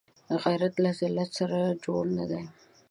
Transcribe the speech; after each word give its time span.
غیرت 0.43 0.73
له 0.83 0.91
ذلت 0.99 1.29
سره 1.39 1.57
جوړ 1.85 2.03
نه 2.17 2.25
دی 2.29 2.43